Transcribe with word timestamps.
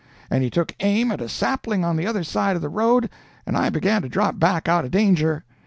"And 0.31 0.43
he 0.43 0.49
took 0.49 0.73
aim 0.79 1.11
at 1.11 1.21
a 1.21 1.29
sapling 1.29 1.85
on 1.85 1.95
the 1.95 2.07
other 2.07 2.23
side 2.23 2.55
of 2.55 2.63
the 2.63 2.69
road, 2.69 3.07
and 3.45 3.55
I 3.55 3.69
began 3.69 4.01
to 4.01 4.09
drop 4.09 4.39
back 4.39 4.67
out 4.67 4.83
of 4.83 4.89
danger. 4.89 5.43